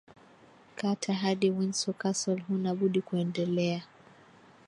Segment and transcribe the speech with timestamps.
[0.75, 3.83] Carta hadi Windsor Castle Huna budi kuendelea